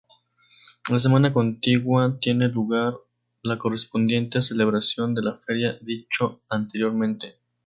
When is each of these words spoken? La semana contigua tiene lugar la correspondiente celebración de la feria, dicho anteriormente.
La 0.89 0.99
semana 0.99 1.31
contigua 1.31 2.17
tiene 2.19 2.47
lugar 2.47 2.95
la 3.43 3.59
correspondiente 3.59 4.41
celebración 4.41 5.13
de 5.13 5.21
la 5.21 5.37
feria, 5.37 5.77
dicho 5.79 6.41
anteriormente. 6.49 7.35